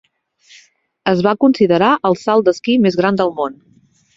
Es 1.11 1.21
va 1.27 1.33
considerar 1.45 1.91
"el 2.11 2.17
salt 2.25 2.49
d'esquí 2.49 2.79
més 2.87 2.99
gran 3.03 3.21
del 3.21 3.35
món". 3.43 3.63